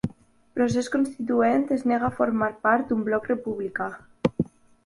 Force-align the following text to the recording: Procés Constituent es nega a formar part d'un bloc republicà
Procés 0.59 0.87
Constituent 0.95 1.67
es 1.77 1.85
nega 1.91 2.09
a 2.09 2.13
formar 2.21 2.49
part 2.65 2.89
d'un 2.93 3.07
bloc 3.11 3.31
republicà 3.33 3.93